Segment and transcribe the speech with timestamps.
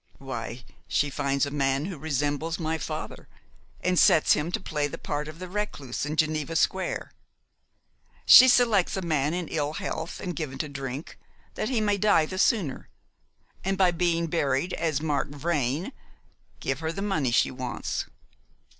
[0.17, 3.27] "Why, she finds a man who resembles my father,
[3.81, 7.11] and sets him to play the part of the recluse in Geneva Square.
[8.25, 11.19] She selects a man in ill health and given to drink,
[11.53, 12.89] that he may die the sooner;
[13.63, 15.93] and, by being buried as Mark Vrain,
[16.59, 18.05] give her the money she wants.